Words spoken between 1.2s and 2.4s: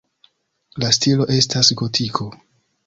estas gotiko.